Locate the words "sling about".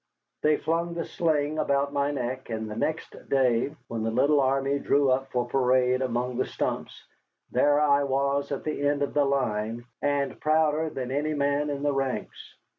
1.05-1.93